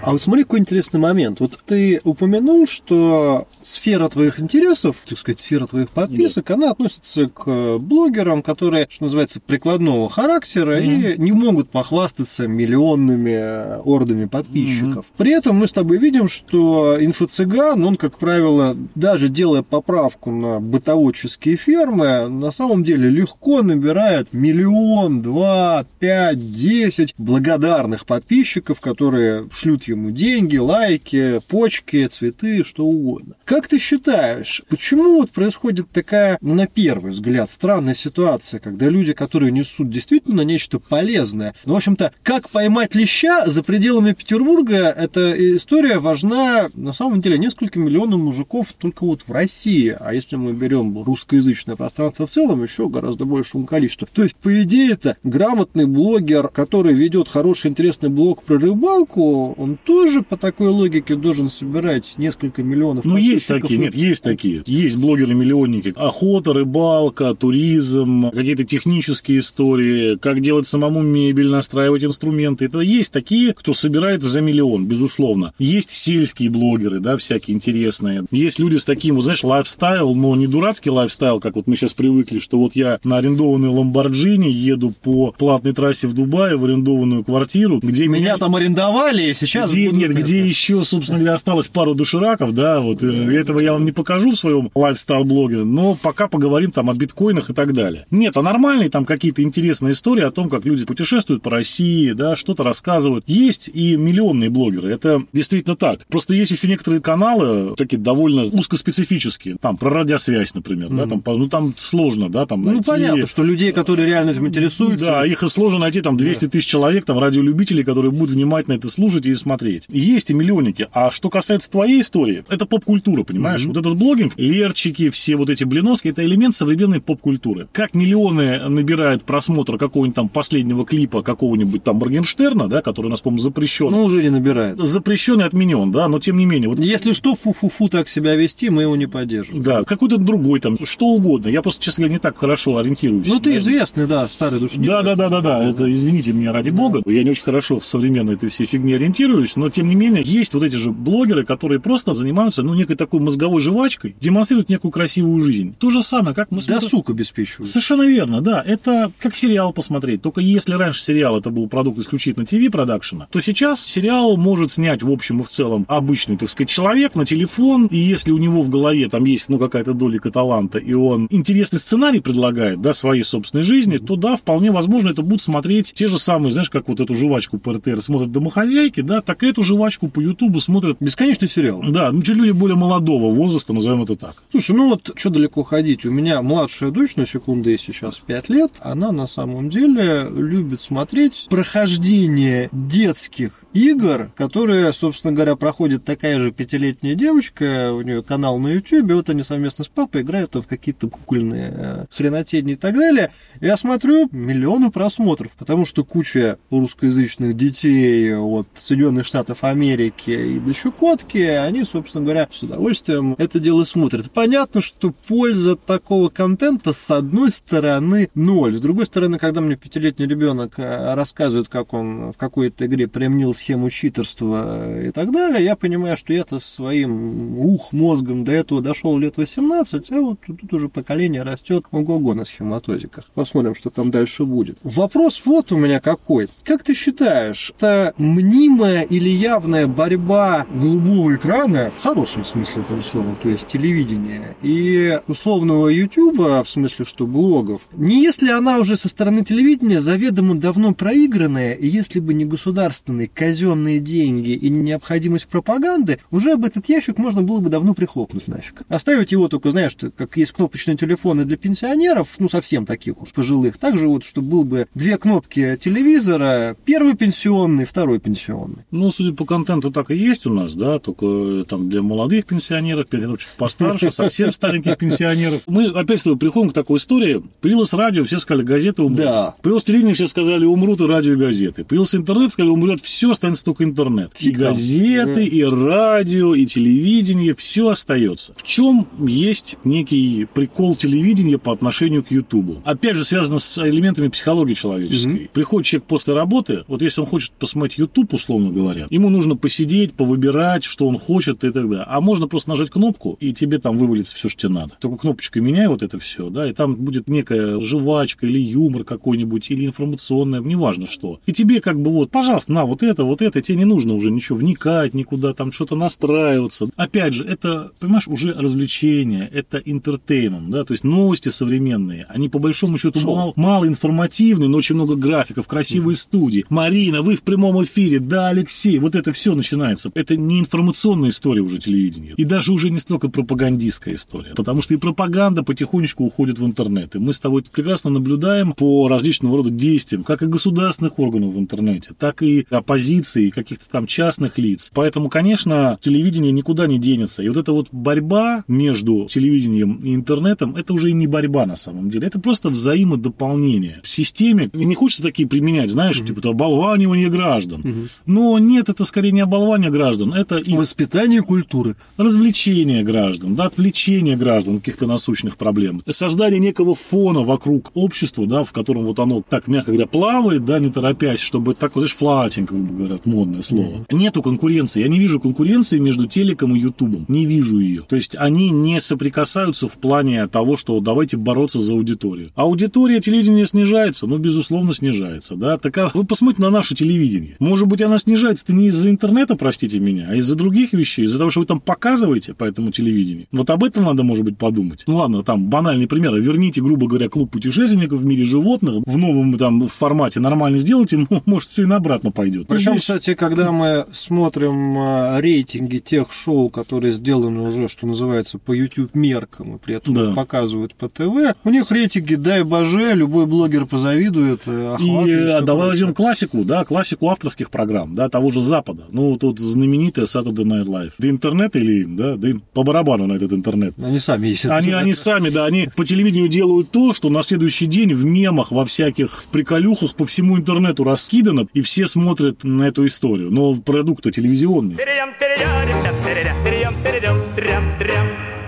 А 0.05 0.13
вот 0.13 0.21
смотри, 0.21 0.45
какой 0.45 0.61
интересный 0.61 1.01
момент. 1.01 1.41
Вот 1.41 1.59
ты 1.67 2.01
упомянул, 2.05 2.67
что 2.67 3.47
сфера 3.63 4.09
твоих 4.09 4.39
интересов, 4.39 4.97
так 5.09 5.19
сказать, 5.19 5.41
сфера 5.41 5.67
твоих 5.67 5.89
подписок, 5.91 6.47
да. 6.49 6.55
она 6.55 6.71
относится 6.73 7.29
к 7.29 7.79
блогерам, 7.79 8.43
которые, 8.43 8.87
что 8.91 9.05
называется, 9.05 9.41
прикладного 9.41 10.11
характера 10.11 10.79
mm-hmm. 10.81 11.15
и 11.15 11.21
не 11.21 11.33
могут 11.33 11.71
похвастаться 11.71 12.47
миллионными 12.47 13.81
ордами 13.81 14.27
подписчиков. 14.27 15.07
Mm-hmm. 15.07 15.15
При 15.17 15.31
этом 15.33 15.57
мы 15.57 15.67
с 15.67 15.73
тобой 15.73 15.97
видим, 15.97 16.29
что 16.29 16.99
инфо-цыган, 17.01 17.83
он, 17.83 17.97
как 17.97 18.19
правило, 18.19 18.77
даже 18.95 19.31
делая 19.31 19.63
поправку 19.63 20.31
на 20.31 20.61
бытоводческие 20.61 21.57
фермы, 21.57 22.29
на 22.29 22.51
самом 22.51 22.85
деле 22.85 23.09
легко 23.09 23.63
набирает 23.63 24.33
миллион, 24.33 25.23
два, 25.23 25.87
пять, 25.99 26.53
десять 26.53 27.15
благодарных 27.17 28.05
подписчиков, 28.05 28.81
которые 28.83 29.49
шлют 29.51 29.85
ему 29.85 29.94
ему 29.95 30.11
деньги, 30.11 30.57
лайки, 30.57 31.41
почки, 31.49 32.07
цветы, 32.07 32.63
что 32.63 32.85
угодно. 32.85 33.35
Как 33.45 33.69
ты 33.69 33.79
считаешь, 33.79 34.63
почему 34.69 35.21
вот 35.21 35.31
происходит 35.31 35.91
такая, 35.91 36.39
на 36.41 36.67
первый 36.67 37.13
взгляд, 37.13 37.51
странная 37.51 37.95
ситуация, 37.95 38.61
когда 38.61 38.89
люди, 38.89 39.13
которые 39.13 39.53
несут 39.53 39.91
действительно 39.91 40.43
нечто 40.43 40.79
полезное, 40.79 41.55
ну, 41.65 41.75
в 41.75 41.77
общем-то, 41.77 42.13
как 42.23 42.51
поймать 42.51 42.95
леща 42.95 43.47
за 43.47 43.63
пределами 43.63 44.13
Петербурга, 44.13 44.89
эта 44.91 45.57
история 45.57 45.99
важна, 45.99 46.69
на 46.75 46.93
самом 46.93 47.21
деле, 47.21 47.39
несколько 47.39 47.79
миллионов 47.79 48.21
мужиков 48.21 48.73
только 48.73 49.05
вот 49.05 49.23
в 49.27 49.33
России, 49.33 49.97
а 49.99 50.13
если 50.13 50.37
мы 50.37 50.53
берем 50.53 51.03
русскоязычное 51.03 51.77
пространство 51.77 52.27
в 52.27 52.31
целом, 52.31 52.63
еще 52.63 52.89
гораздо 52.89 53.25
большему 53.25 53.67
количеству. 53.67 54.09
То 54.13 54.23
есть, 54.23 54.37
по 54.37 54.63
идее, 54.63 54.93
это 54.93 55.17
грамотный 55.23 55.87
блогер, 55.87 56.49
который 56.49 56.93
ведет 56.93 57.29
хороший, 57.29 57.71
интересный 57.71 58.09
блог 58.09 58.43
про 58.43 58.59
рыбалку, 58.59 59.53
он 59.53 59.74
тоже 59.85 60.23
по 60.23 60.37
такой 60.37 60.69
логике 60.69 61.15
должен 61.17 61.49
собирать 61.49 62.15
несколько 62.19 62.63
миллионов 62.63 63.05
Ну, 63.05 63.17
есть 63.17 63.47
такие, 63.47 63.79
нет, 63.79 63.95
есть 63.95 64.23
такие. 64.23 64.63
Есть 64.67 64.97
блогеры-миллионники. 64.97 65.93
Охота, 65.97 66.53
рыбалка, 66.53 67.35
туризм, 67.35 68.31
какие-то 68.31 68.65
технические 68.65 69.41
истории, 69.41 70.17
как 70.17 70.41
делать 70.41 70.67
самому 70.67 71.03
мебель, 71.03 71.49
настраивать 71.49 72.05
инструменты. 72.05 72.67
Это 72.67 72.81
есть 72.81 73.13
такие, 73.13 73.55
кто 73.55 73.75
собирает 73.75 74.23
за 74.23 74.41
миллион, 74.41 74.87
безусловно. 74.87 75.53
Есть 75.59 75.91
сельские 75.91 76.51
блогеры, 76.51 77.01
да, 77.01 77.17
всякие 77.17 77.57
интересные. 77.57 78.25
Есть 78.31 78.59
люди 78.59 78.77
с 78.77 78.85
таким, 78.85 79.17
вот 79.17 79.25
знаешь, 79.25 79.45
лайфстайл, 79.45 80.15
но 80.15 80.37
не 80.37 80.47
дурацкий 80.47 80.91
lifestyle, 80.91 81.41
как 81.41 81.57
вот 81.57 81.67
мы 81.67 81.77
сейчас 81.77 81.93
привыкли, 81.93 82.39
что 82.39 82.59
вот 82.59 82.77
я 82.77 82.99
на 83.05 83.19
арендованной 83.19 83.69
Ламборджини 83.69 84.51
еду 84.51 84.93
по 85.03 85.33
платной 85.33 85.73
трассе 85.73 86.07
в 86.07 86.15
Дубае 86.15 86.57
в 86.57 86.65
арендованную 86.65 87.25
квартиру, 87.25 87.81
где 87.83 88.07
меня... 88.07 88.21
Меня 88.21 88.39
там 88.39 88.57
арендовали, 88.57 89.31
и 89.31 89.35
сейчас 89.35 89.64
где, 89.67 89.91
нет, 89.91 90.15
где 90.15 90.47
еще, 90.47 90.83
собственно 90.85 91.19
говоря, 91.19 91.35
осталось 91.35 91.69
пару 91.69 91.95
дошираков, 91.95 92.55
да, 92.55 92.81
вот 92.81 93.03
э, 93.03 93.07
этого 93.39 93.61
я 93.61 93.73
вам 93.73 93.85
не 93.85 93.93
покажу 93.93 94.33
в 94.33 94.37
своем 94.37 94.71
lifestyle-блоге, 94.75 95.65
но 95.65 95.95
пока 95.95 96.29
поговорим 96.29 96.73
там 96.73 96.91
о 96.91 96.95
биткоинах 96.95 97.51
и 97.51 97.55
так 97.55 97.73
далее. 97.73 98.07
Нет, 98.11 98.37
а 98.37 98.43
нормальные 98.43 98.91
там 98.91 99.05
какие-то 99.05 99.43
интересные 99.43 99.93
истории 99.93 100.23
о 100.23 100.31
том, 100.31 100.49
как 100.49 100.65
люди 100.65 100.85
путешествуют 100.85 101.43
по 101.43 101.51
России, 101.51 102.13
да, 102.13 102.37
что-то 102.37 102.63
рассказывают. 102.63 103.25
Есть 103.27 103.71
и 103.73 103.97
миллионные 103.97 104.51
блогеры, 104.51 104.93
это 104.93 105.25
действительно 105.33 105.77
так. 105.77 106.07
Просто 106.07 106.35
есть 106.35 106.53
еще 106.53 106.69
некоторые 106.69 107.01
каналы, 107.01 107.75
такие 107.77 107.99
довольно 107.99 108.43
узкоспецифические, 108.43 109.57
там, 109.61 109.77
про 109.77 109.91
радиосвязь, 109.91 110.55
например, 110.55 110.89
mm-hmm. 110.89 110.97
да, 110.97 111.21
там, 111.21 111.39
ну, 111.39 111.49
там 111.49 111.75
сложно, 111.77 112.29
да, 112.29 112.47
там 112.47 112.63
ну, 112.63 112.73
найти... 112.73 112.85
Ну, 112.87 112.93
понятно, 112.93 113.27
что 113.27 113.43
людей, 113.43 113.73
которые 113.73 114.07
реально 114.07 114.31
этим 114.31 114.47
интересуются... 114.47 115.07
Да, 115.07 115.27
их 115.27 115.43
и 115.43 115.49
сложно 115.49 115.79
найти, 115.79 116.01
там, 116.01 116.17
200 116.17 116.49
тысяч 116.49 116.67
человек, 116.67 117.05
там, 117.05 117.19
радиолюбителей, 117.19 117.85
которые 117.85 118.11
будут 118.11 118.31
внимательно 118.31 118.75
это 118.75 118.89
слушать 118.89 119.27
и 119.27 119.35
смотреть 119.35 119.54
смотреть. 119.55 119.87
Есть 119.89 120.31
и 120.31 120.35
миллионники. 120.35 120.89
А 120.93 121.11
что 121.11 121.31
касается 121.31 121.71
твоей 121.71 122.01
истории, 122.01 122.45
это 122.49 122.67
поп-культура, 122.67 123.23
понимаешь? 123.23 123.63
Mm-hmm. 123.63 123.69
Вот 123.69 123.77
этот 123.77 123.97
блогинг, 123.97 124.33
лерчики, 124.37 125.11
все 125.11 125.37
вот 125.37 125.49
эти 125.49 125.65
блиноски, 125.65 126.09
это 126.09 126.25
элемент 126.25 126.57
современной 126.57 127.01
поп-культуры. 127.01 127.69
Как 127.73 127.95
миллионы 127.95 128.69
набирают 128.69 129.23
просмотр 129.23 129.79
какого-нибудь 129.79 130.17
там 130.17 130.29
последнего 130.29 130.85
клипа 130.85 131.23
какого-нибудь 131.23 131.85
там 131.85 131.97
Моргенштерна, 131.97 132.69
да, 132.69 132.83
который 132.83 133.07
у 133.07 133.11
нас, 133.11 133.21
по-моему, 133.21 133.43
запрещен. 133.43 133.91
Ну, 133.91 134.05
уже 134.05 134.23
не 134.23 134.31
набирает. 134.31 134.79
Запрещен 134.79 135.41
и 135.41 135.45
отменен, 135.45 135.93
да, 135.93 136.09
но 136.09 136.19
тем 136.19 136.37
не 136.37 136.47
менее. 136.47 136.69
Вот... 136.69 136.81
Если 136.81 137.13
что, 137.13 137.37
фу-фу-фу 137.37 137.89
так 137.89 138.09
себя 138.09 138.35
вести, 138.35 138.71
мы 138.71 138.83
его 138.83 138.97
не 138.97 139.07
поддержим. 139.07 139.63
Да, 139.63 139.85
какой-то 139.85 140.19
другой 140.19 140.59
там, 140.61 140.77
что 140.85 141.07
угодно. 141.07 141.49
Я 141.49 141.63
просто, 141.63 141.83
честно 141.85 142.03
говоря, 142.03 142.15
не 142.15 142.19
так 142.19 142.37
хорошо 142.37 142.79
ориентируюсь. 142.79 143.29
Ну, 143.29 143.39
ты 143.39 143.53
да. 143.53 143.59
известный, 143.59 144.07
да, 144.07 144.27
старый 144.27 144.59
душник. 144.59 144.87
Да, 144.87 145.03
да, 145.03 145.15
да, 145.15 145.29
да, 145.29 145.41
да. 145.41 145.71
Это, 145.71 145.93
извините 145.93 146.33
меня 146.33 146.53
ради 146.53 146.71
бога. 146.71 147.03
Я 147.07 147.23
не 147.23 147.31
очень 147.31 147.45
хорошо 147.45 147.79
в 147.79 147.87
современной 147.87 148.35
этой 148.35 148.49
всей 148.49 148.67
фигне 148.67 148.97
ориентируюсь 148.97 149.44
остановились, 149.45 149.57
но 149.57 149.71
тем 149.71 149.89
не 149.89 149.95
менее 149.95 150.23
есть 150.25 150.55
вот 150.55 150.63
эти 150.63 150.77
же 150.77 150.91
блогеры, 150.91 151.45
которые 151.45 151.81
просто 151.81 152.15
занимаются, 152.15 152.63
ну, 152.63 152.75
некой 152.75 152.97
такой 152.97 153.21
мозговой 153.21 153.61
жвачкой, 153.61 154.17
демонстрируют 154.21 154.69
некую 154.69 154.91
красивую 154.91 155.41
жизнь. 155.41 155.75
То 155.79 155.91
же 155.91 156.03
самое, 156.03 156.35
как 156.35 156.51
мы. 156.51 156.61
Досуг 156.63 157.11
обеспечивают. 157.11 157.69
Совершенно 157.69 158.03
верно, 158.03 158.41
да. 158.41 158.63
Это 158.65 159.13
как 159.19 159.37
сериал 159.37 159.73
посмотреть. 159.73 160.23
Только 160.23 160.41
если 160.41 160.75
раньше 160.75 161.03
сериал 161.03 161.39
это 161.39 161.51
был 161.51 161.69
продукт 161.69 161.99
исключительно 161.99 162.47
ТВ-продакшена, 162.47 163.29
то 163.31 163.41
сейчас 163.41 163.81
сериал 163.81 164.37
может 164.37 164.71
снять 164.71 165.03
в 165.03 165.11
общем 165.11 165.41
и 165.41 165.45
в 165.45 165.49
целом 165.49 165.85
обычный, 165.89 166.37
так 166.37 166.49
сказать, 166.49 166.69
человек 166.69 167.15
на 167.15 167.27
телефон, 167.27 167.87
и 167.87 167.99
если 167.99 168.33
у 168.33 168.39
него 168.39 168.63
в 168.63 168.71
голове 168.71 169.09
там 169.09 169.25
есть, 169.25 169.49
ну, 169.49 169.59
какая-то 169.59 169.93
долика 169.93 170.31
таланта, 170.31 170.79
и 170.79 170.95
он 170.95 171.29
интересный 171.31 171.79
сценарий 171.79 172.21
предлагает, 172.21 172.81
да, 172.81 172.95
своей 172.95 173.23
собственной 173.25 173.63
жизни, 173.63 173.99
то, 173.99 174.17
да, 174.17 174.37
вполне 174.37 174.71
возможно, 174.71 175.11
это 175.11 175.23
будут 175.23 175.43
смотреть 175.43 175.93
те 175.95 176.09
же 176.09 176.19
самые, 176.19 176.53
знаешь, 176.53 176.71
как 176.71 176.89
вот 176.89 177.01
эту 177.01 177.15
жвачку 177.15 177.59
по 177.59 177.75
РТР 177.75 178.01
смотрят 178.01 178.33
домохозяйки, 178.33 179.01
да, 179.01 179.21
так 179.21 179.34
и 179.43 179.49
эту 179.49 179.63
жвачку 179.63 180.09
по 180.09 180.21
Ютубу 180.21 180.61
смотрят... 180.61 180.97
Бесконечный 181.01 181.49
сериал. 181.49 181.83
Да, 181.89 182.13
ну, 182.13 182.23
люди 182.27 182.53
более 182.53 182.77
молодого 182.77 183.35
возраста, 183.35 183.73
назовем 183.73 184.03
это 184.03 184.17
так. 184.17 184.43
Слушай, 184.51 184.77
ну 184.77 184.91
вот, 184.91 185.11
что 185.17 185.31
далеко 185.31 185.63
ходить, 185.63 186.05
у 186.05 186.11
меня 186.11 186.41
младшая 186.43 186.91
дочь, 186.91 187.17
на 187.17 187.27
секунду, 187.27 187.71
ей 187.71 187.79
сейчас 187.79 188.17
5 188.19 188.49
лет, 188.49 188.73
она 188.81 189.13
на 189.13 189.27
самом 189.27 189.69
деле 189.69 190.29
любит 190.31 190.81
смотреть 190.81 191.47
прохождение 191.51 192.69
детских 192.73 193.64
игр, 193.75 194.31
которые, 194.37 194.93
собственно 194.93 195.35
говоря, 195.35 195.57
проходит 195.57 196.05
такая 196.05 196.39
же 196.39 196.53
пятилетняя 196.53 197.15
девочка, 197.15 197.93
у 197.93 198.01
нее 198.01 198.23
канал 198.23 198.59
на 198.59 198.69
YouTube, 198.69 199.13
вот 199.13 199.29
они 199.29 199.43
совместно 199.43 199.85
с 199.85 199.89
папой 199.89 200.23
играют 200.23 200.53
там 200.53 200.63
в 200.63 200.69
какие-то 200.69 201.09
кукольные 201.09 201.75
э, 201.77 202.05
хренотени 202.11 202.73
и 202.73 202.77
так 202.77 202.95
далее. 202.95 203.33
Я 203.61 203.77
смотрю, 203.77 204.29
миллионы 204.31 204.91
просмотров, 204.91 205.53
потому 205.59 205.85
что 205.87 206.05
куча 206.05 206.59
русскоязычных 206.71 207.57
детей 207.57 208.35
от 208.35 208.69
Соединенных 208.79 209.27
Штатов 209.27 209.65
Америки 209.65 210.31
и 210.31 210.61
до 210.61 210.73
Чукотки, 210.73 211.39
они, 211.39 211.85
собственно 211.85 212.25
говоря, 212.25 212.49
с 212.51 212.63
удовольствием 212.63 213.35
это 213.39 213.59
дело 213.59 213.85
смотрят. 213.85 214.31
Понятно, 214.31 214.81
что 214.81 215.13
польза 215.27 215.75
такого 215.75 216.29
контента 216.29 216.93
с 216.93 217.11
одной 217.11 217.51
стороны 217.51 218.31
ноль, 218.35 218.77
с 218.77 218.81
другой 218.81 219.07
стороны, 219.07 219.39
когда 219.39 219.61
мне 219.61 219.77
пятилетний 219.77 220.27
ребенок 220.27 220.75
э, 220.79 221.15
рассказывает, 221.15 221.69
как 221.69 221.93
он 221.93 222.33
в 222.33 222.37
какой-то 222.37 222.87
игре 222.87 223.09
применил 223.09 223.53
схему 223.65 223.89
читерства 223.89 225.01
и 225.03 225.11
так 225.11 225.33
далее, 225.33 225.65
я 225.65 225.75
понимаю, 225.75 226.19
что 226.19 226.35
я-то 226.35 226.61
своим 226.61 227.59
ух 227.59 227.93
мозгом 227.93 228.45
до 228.45 228.53
этого 228.53 228.83
дошел 228.83 229.17
лет 229.17 229.39
18, 229.39 230.11
а 230.11 230.21
вот 230.21 230.39
тут 230.47 230.73
уже 230.73 230.91
поколение 230.91 231.43
растет 231.43 231.85
ого-го 231.91 232.35
на 232.35 232.45
схематозиках. 232.45 233.31
Посмотрим, 233.35 233.75
что 233.75 233.89
там 233.89 234.11
дальше 234.11 234.45
будет. 234.45 234.77
Вопрос 234.83 235.41
вот 235.47 235.73
у 235.73 235.79
меня 235.79 236.01
какой. 236.01 236.49
Как 236.63 236.83
ты 236.83 236.95
считаешь, 236.95 237.73
это 237.79 238.13
мнимая 238.19 239.03
или 239.03 239.31
явная 239.31 239.87
борьба 239.87 240.67
голубого 240.71 241.35
экрана, 241.35 241.91
в 241.91 242.03
хорошем 242.03 242.45
смысле 242.45 242.83
этого 242.83 243.01
слова, 243.01 243.35
то 243.43 243.49
есть 243.49 243.67
телевидения, 243.67 244.57
и 244.63 245.19
условного 245.27 245.89
ютуба, 245.89 246.63
в 246.63 246.69
смысле, 246.69 247.07
что 247.07 247.27
блогов, 247.27 247.87
не 247.93 248.23
если 248.23 248.51
она 248.51 248.79
уже 248.79 248.97
со 248.97 249.09
стороны 249.09 249.43
телевидения 249.43 250.01
заведомо 250.01 250.55
давно 250.55 250.93
проигранная, 250.93 251.73
и 251.73 251.87
если 251.87 252.21
бы 252.21 252.35
не 252.35 252.45
государственный 252.45 253.27
казино 253.27 253.54
казенные 253.55 254.01
деньги 254.01 254.51
и 254.51 254.69
необходимость 254.69 255.47
пропаганды, 255.47 256.19
уже 256.33 256.55
об 256.55 256.65
этот 256.65 256.89
ящик 256.89 257.19
можно 257.19 257.41
было 257.41 257.61
бы 257.61 257.69
давно 257.69 257.95
прихлопнуть 257.95 258.49
нафиг. 258.49 258.83
Оставить 258.89 259.31
его 259.31 259.47
только, 259.47 259.71
знаешь, 259.71 259.97
как 260.17 260.37
есть 260.37 260.51
кнопочные 260.51 260.97
телефоны 260.97 261.45
для 261.45 261.57
пенсионеров, 261.57 262.35
ну, 262.41 262.49
совсем 262.49 262.85
таких 262.85 263.23
уж 263.23 263.31
пожилых, 263.31 263.79
также 263.79 264.09
вот, 264.09 264.25
чтобы 264.25 264.49
был 264.49 264.65
бы 264.65 264.89
две 264.97 265.19
кнопки 265.19 265.79
телевизора, 265.81 266.77
первый 266.85 267.15
пенсионный, 267.15 267.85
второй 267.85 268.19
пенсионный. 268.19 268.79
Ну, 268.91 269.13
судя 269.13 269.33
по 269.33 269.45
контенту, 269.45 269.93
так 269.93 270.11
и 270.11 270.17
есть 270.17 270.47
у 270.47 270.53
нас, 270.53 270.75
да, 270.75 270.99
только 270.99 271.65
там 271.69 271.89
для 271.89 272.03
молодых 272.03 272.47
пенсионеров, 272.47 273.07
чуть 273.09 273.51
постарше, 273.57 274.11
совсем 274.11 274.51
стареньких 274.51 274.99
пенсионеров. 274.99 275.63
Мы, 275.69 275.91
опять 275.91 276.25
же, 276.25 276.35
приходим 276.35 276.71
к 276.71 276.75
такой 276.75 276.99
истории. 276.99 277.41
Появилось 277.61 277.93
радио, 277.93 278.25
все 278.25 278.39
сказали, 278.39 278.65
газеты 278.65 279.03
умрут. 279.03 279.21
Да. 279.21 279.55
Появилось 279.63 279.85
телевидение, 279.85 280.17
все 280.17 280.27
сказали, 280.27 280.65
умрут 280.65 281.01
и 281.01 281.07
радио, 281.07 281.35
и 281.35 281.37
газеты. 281.37 281.85
Появился 281.85 282.17
интернет, 282.17 282.51
сказали, 282.51 282.73
умрет 282.73 283.01
все, 283.01 283.33
останется 283.45 283.65
только 283.65 283.85
интернет. 283.85 284.33
Фиг 284.35 284.55
и 284.55 284.57
газеты, 284.57 285.45
и 285.45 285.63
радио, 285.63 286.55
и 286.55 286.65
телевидение, 286.65 287.55
все 287.55 287.89
остается. 287.89 288.55
В 288.57 288.63
чем 288.63 289.07
есть 289.19 289.77
некий 289.85 290.47
прикол 290.53 290.97
телевидения 290.97 291.59
по 291.59 291.73
отношению 291.73 292.25
к 292.25 292.31
Ютубу? 292.31 292.81
Опять 292.85 293.17
же, 293.17 293.25
связано 293.25 293.59
с 293.59 293.79
элементами 293.79 294.29
психологии 294.29 294.75
человеческой. 294.75 295.35
Угу. 295.35 295.49
Приходит 295.53 295.87
человек 295.87 296.09
после 296.09 296.35
работы, 296.35 296.85
вот 296.89 297.03
если 297.03 297.21
он 297.21 297.27
хочет 297.27 297.53
посмотреть 297.53 297.99
Ютуб, 297.99 298.33
условно 298.33 298.71
говоря, 298.71 299.07
ему 299.11 299.29
нужно 299.29 299.57
посидеть, 299.57 300.15
повыбирать, 300.15 300.85
что 300.85 301.07
он 301.07 301.19
хочет 301.19 301.65
и 301.65 301.71
так 301.71 301.89
далее. 301.89 302.05
А 302.07 302.21
можно 302.21 302.49
просто 302.49 302.71
нажать 302.71 302.91
кнопку, 302.91 303.37
и 303.41 303.53
тебе 303.53 303.79
там 303.79 303.99
вывалится 303.99 304.35
все, 304.35 304.49
что 304.49 304.63
тебе 304.63 304.73
надо. 304.73 304.93
Только 305.01 305.19
кнопочкой 305.19 305.63
меняй 305.63 305.89
вот 305.89 306.03
это 306.03 306.19
все, 306.19 306.49
да, 306.49 306.69
и 306.69 306.73
там 306.73 306.95
будет 306.97 307.29
некая 307.29 307.81
жвачка 307.81 308.47
или 308.47 308.59
юмор 308.59 309.05
какой-нибудь, 309.05 309.71
или 309.71 309.85
информационное, 309.85 310.61
неважно 310.61 311.07
что. 311.07 311.41
И 311.47 311.53
тебе 311.53 311.81
как 311.81 312.01
бы 312.01 312.11
вот, 312.11 312.31
пожалуйста, 312.31 312.73
на 312.73 312.87
вот 312.87 313.03
это, 313.03 313.25
вот 313.25 313.34
вот 313.35 313.43
это, 313.43 313.61
тебе 313.61 313.79
не 313.79 313.85
нужно 313.85 314.15
уже 314.15 314.31
ничего 314.31 314.59
вникать 314.59 315.13
никуда, 315.13 315.55
там 315.55 315.73
что-то 315.73 315.97
настраиваться. 315.97 316.89
Опять 316.95 317.35
же, 317.35 317.45
это, 317.45 317.91
понимаешь, 317.99 318.29
уже 318.29 318.53
развлечение, 318.53 319.49
это 319.53 319.79
entertainment, 319.79 320.71
да, 320.71 320.85
то 320.85 320.95
есть 320.95 321.03
новости 321.03 321.49
современные, 321.49 322.27
они 322.29 322.49
по 322.49 322.61
большому 322.61 322.97
счету 322.97 323.19
мало, 323.27 323.53
мало 323.57 323.89
информативные, 323.89 324.69
но 324.69 324.79
очень 324.79 324.95
много 324.95 325.17
графиков, 325.17 325.67
красивые 325.67 326.15
mm-hmm. 326.15 326.19
студии. 326.19 326.65
Марина, 326.69 327.23
вы 327.23 327.35
в 327.35 327.43
прямом 327.43 327.83
эфире, 327.83 328.21
да, 328.21 328.49
Алексей, 328.49 328.99
вот 329.01 329.17
это 329.17 329.33
все 329.33 329.55
начинается. 329.55 330.13
Это 330.15 330.37
не 330.37 330.61
информационная 330.61 331.31
история 331.31 331.63
уже 331.63 331.79
телевидения. 331.79 332.35
И 332.37 332.45
даже 332.45 332.73
уже 332.73 332.91
не 332.91 333.01
столько 333.01 333.29
пропагандистская 333.29 334.15
история. 334.15 334.55
Потому 334.55 334.81
что 334.81 334.95
и 334.95 334.97
пропаганда 334.97 335.65
потихонечку 335.65 336.25
уходит 336.25 336.61
в 336.61 336.67
интернет. 336.67 337.17
И 337.17 337.19
мы 337.19 337.33
с 337.33 337.41
тобой 337.41 337.65
прекрасно 337.65 338.11
наблюдаем 338.11 338.73
по 338.75 339.09
различного 339.09 339.57
рода 339.57 339.71
действиям, 339.71 340.23
как 340.23 340.43
и 340.43 340.47
государственных 340.47 341.19
органов 341.19 341.55
в 341.55 341.59
интернете, 341.59 342.13
так 342.17 342.43
и 342.43 342.67
оппозиции 342.71 343.14
юстиции, 343.15 343.51
каких-то 343.51 343.85
там 343.91 344.07
частных 344.07 344.59
лиц. 344.59 344.91
Поэтому, 344.95 345.29
конечно, 345.29 345.99
телевидение 346.01 346.53
никуда 346.53 346.87
не 346.87 346.99
денется. 346.99 347.43
И 347.43 347.49
вот 347.49 347.59
эта 347.59 347.73
вот 347.73 347.89
борьба 347.93 348.65
между 348.69 349.27
телевидением 349.31 350.01
и 350.03 350.15
интернетом, 350.15 350.77
это 350.77 350.93
уже 350.93 351.11
и 351.11 351.13
не 351.13 351.27
борьба 351.27 351.67
на 351.67 351.77
самом 351.77 352.11
деле. 352.11 352.27
Это 352.27 352.39
просто 352.39 352.71
взаимодополнение. 352.71 354.01
В 354.03 354.09
системе 354.09 354.71
не 354.73 354.95
хочется 354.95 355.23
такие 355.23 355.49
применять, 355.49 355.91
знаешь, 355.91 356.21
mm-hmm. 356.21 356.35
типа 356.35 356.51
оболванивание 356.51 357.31
граждан. 357.31 357.81
Mm-hmm. 357.81 358.09
Но 358.27 358.59
нет, 358.59 358.89
это 358.89 359.05
скорее 359.05 359.33
не 359.33 359.41
оболвание 359.41 359.91
граждан, 359.91 360.33
это 360.33 360.57
и 360.57 360.75
воспитание 360.75 361.43
культуры. 361.43 361.97
Развлечение 362.17 363.03
граждан, 363.03 363.55
да, 363.55 363.67
отвлечение 363.67 364.37
граждан 364.37 364.79
каких-то 364.79 365.07
насущных 365.07 365.57
проблем. 365.57 366.03
Создание 366.09 366.61
некого 366.61 366.95
фона 366.95 367.41
вокруг 367.41 367.91
общества, 367.95 368.47
да, 368.47 368.65
в 368.65 368.73
котором 368.73 369.05
вот 369.05 369.19
оно 369.19 369.43
так, 369.49 369.69
мягко 369.69 369.93
говоря, 369.93 370.07
плавает, 370.07 370.65
да, 370.65 370.79
не 370.79 370.91
торопясь, 370.91 371.41
чтобы 371.41 371.75
так, 371.75 371.95
вот, 371.95 372.03
знаешь, 372.03 372.17
флатинг, 372.17 372.71
грубо 372.71 373.04
говорят, 373.07 373.27
модное 373.27 373.63
слово. 373.63 374.05
Mm-hmm. 374.09 374.17
Нету 374.17 374.43
конкуренции. 374.43 375.03
Я 375.03 375.09
не 375.09 375.19
вижу 375.19 375.41
конкуренции 375.41 375.99
между 375.99 376.27
телеком 376.27 376.75
и 376.77 376.81
ютубом. 376.81 377.25
Не 377.29 377.47
вижу 377.47 377.79
ее. 377.79 378.03
То 378.03 378.17
есть 378.17 378.37
они 378.37 378.71
не 378.71 379.01
соприкасаются 379.01 379.89
в 379.89 379.99
плане 379.99 380.47
того, 380.47 380.77
что 380.77 381.01
давайте 381.01 381.37
бороться 381.37 381.81
за 381.81 381.95
аудиторию. 381.95 382.51
Аудитория 382.55 383.21
телевидения 383.21 383.65
снижается, 383.65 384.27
ну, 384.27 384.39
безусловно, 384.39 384.95
снижается, 384.95 385.57
да. 385.57 385.79
Так 385.79 385.99
а 385.99 386.11
вы 386.15 386.25
посмотрите 386.25 386.63
на 386.63 386.71
наше 386.71 386.95
телевидение. 386.95 387.57
Может 387.59 387.89
быть, 387.89 388.01
она 388.03 388.19
снижается-то 388.19 388.73
не 388.73 388.89
из-за 388.89 389.11
интернета, 389.11 389.57
простите 389.57 389.99
меня, 389.99 390.29
а 390.31 390.37
из-за 390.37 390.55
других 390.55 390.93
вещей, 390.93 391.25
из-за 391.25 391.39
того, 391.39 391.51
что 391.51 391.61
вы 391.61 391.67
там 391.67 391.81
показываете 391.81 392.55
по 392.55 392.65
этому 392.65 392.91
телевидению. 392.91 393.47
Вот 393.53 393.71
об 393.71 393.85
этом 393.85 394.05
надо, 394.05 394.23
может 394.23 394.45
быть, 394.45 394.59
подумать. 394.59 395.05
Ну, 395.07 395.17
ладно, 395.17 395.43
там 395.43 395.69
банальный 395.69 396.07
пример. 396.07 396.35
Верните, 396.35 396.83
грубо 396.83 397.07
говоря, 397.07 397.29
клуб 397.29 397.51
путешественников 397.51 398.21
в 398.21 398.25
мире 398.25 398.45
животных 398.45 399.03
в 399.07 399.19
новом 399.19 399.57
там 399.59 399.89
формате 399.89 400.41
нормально 400.41 400.79
сделайте, 400.79 401.27
может, 401.47 401.71
все 401.71 401.83
и 401.83 401.87
на 401.87 402.01
обратно 402.05 402.31
пойдет. 402.31 402.67
Причем 402.69 402.94
кстати, 402.97 403.35
когда 403.35 403.73
мы 403.73 404.07
смотрим 404.13 404.97
а, 404.99 405.41
рейтинги 405.41 405.99
тех 405.99 406.33
шоу, 406.33 406.71
которые 406.71 407.13
сделаны 407.13 407.63
уже, 407.63 407.89
что 407.89 408.07
называется, 408.07 408.59
по 408.59 408.73
YouTube 408.73 409.15
меркам, 409.15 409.77
и 409.77 409.79
при 409.79 409.97
этом 409.97 410.15
да. 410.15 410.33
показывают 410.33 410.95
по 410.95 411.09
ТВ, 411.09 411.55
у 411.65 411.71
них 411.71 411.91
рейтинги, 411.91 412.35
дай 412.35 412.63
боже, 412.63 413.15
любой 413.15 413.47
блогер 413.47 413.87
позавидует. 413.87 414.63
Э, 414.67 414.97
и, 415.01 415.05
и 415.05 415.33
а, 415.51 415.61
давай 415.63 415.89
возьмем 415.89 416.15
классику, 416.15 416.65
да, 416.65 416.85
классику 416.85 417.29
авторских 417.31 417.71
программ, 417.71 418.15
да, 418.15 418.29
того 418.29 418.51
же 418.51 418.61
Запада. 418.61 419.05
Ну, 419.11 419.37
тут 419.37 419.61
знаменитая 419.61 420.27
Saturday 420.27 420.65
Night 420.65 420.87
Live. 420.87 421.13
Да 421.19 421.29
интернет 421.29 421.77
или 421.77 422.03
им, 422.03 422.17
да, 422.17 422.37
да 422.37 422.49
им 422.49 422.63
по 422.73 422.83
барабану 422.83 423.27
на 423.27 423.35
этот 423.35 423.53
интернет. 423.53 423.95
Они 424.03 424.19
сами 424.19 424.49
есть. 424.49 424.67
Они, 424.67 424.93
они 424.93 425.15
сами, 425.15 425.51
да, 425.51 425.67
они 425.67 425.89
по 425.95 426.05
телевидению 426.05 426.49
делают 426.49 426.91
то, 426.91 427.13
что 427.13 427.31
на 427.31 427.43
следующий 427.43 427.87
день 427.87 428.15
в 428.15 428.25
мемах, 428.25 428.71
во 428.71 428.85
всяких 428.85 429.45
в 429.45 429.49
приколюхах 429.49 430.15
по 430.15 430.27
всему 430.27 430.59
интернету 430.59 431.05
раскидано, 431.05 431.67
и 431.73 431.83
все 431.83 432.07
смотрят 432.07 432.65
на 432.65 432.84
эту 432.87 433.07
историю, 433.07 433.51
но 433.51 433.75
продукт 433.77 434.25
телевизионный. 434.31 434.97